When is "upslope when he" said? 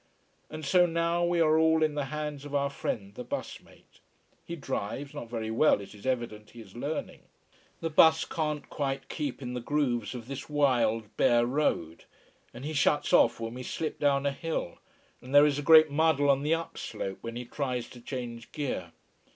16.55-17.45